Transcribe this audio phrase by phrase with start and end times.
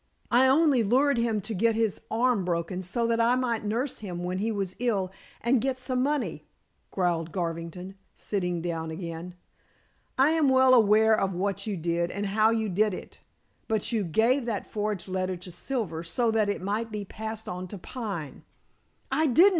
[0.31, 4.23] "I only lured him to get his arm broken so that I might nurse him
[4.23, 6.43] when he was ill and get some money,"
[6.89, 9.35] growled Garvington, sitting down again.
[10.17, 13.19] "I am well aware of what you did and how you did it.
[13.67, 17.67] But you gave that forged letter to Silver so that it might be passed on
[17.67, 18.41] to Pine."
[19.11, 19.49] "I didn't!